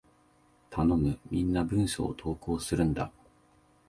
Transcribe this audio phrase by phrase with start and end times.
[0.71, 1.19] 頼む！
[1.29, 3.11] みんな文章を投稿するんだ！